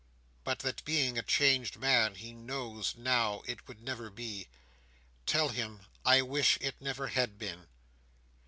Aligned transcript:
"—But 0.43 0.57
that 0.61 0.83
being 0.83 1.19
a 1.19 1.21
changed 1.21 1.77
man, 1.77 2.15
he 2.15 2.33
knows, 2.33 2.95
now, 2.97 3.43
it 3.45 3.67
would 3.67 3.83
never 3.83 4.09
be. 4.09 4.47
Tell 5.27 5.49
him 5.49 5.81
I 6.03 6.23
wish 6.23 6.57
it 6.59 6.73
never 6.81 7.09
had 7.09 7.37
been." 7.37 7.67